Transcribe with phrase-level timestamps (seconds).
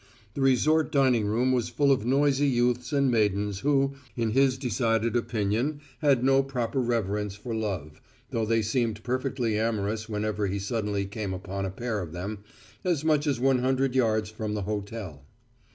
[0.33, 5.15] The resort dining room was full of noisy youths and maidens who, in his decided
[5.15, 8.01] opinion had no proper reverence for love,
[8.31, 12.39] though they seemed perfectly amorous whenever he suddenly came upon a pair of them
[12.83, 15.23] as much as one hundred yards from the hotel.